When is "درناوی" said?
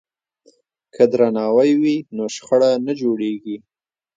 1.11-1.71